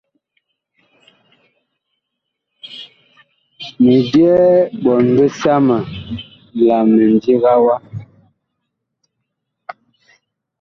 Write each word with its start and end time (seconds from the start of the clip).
Mi 3.83 3.93
byɛɛ 4.09 4.49
ɓɔɔn 4.83 5.07
bisama 5.17 5.77
la 6.65 6.77
mindiga 6.93 7.53
wa. 7.65 7.75